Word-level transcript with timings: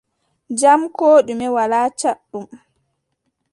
Jam 0.59 0.81
koo 0.97 1.17
ɗume, 1.25 1.45
walaa 1.55 1.87
caɗɗum. 1.99 2.45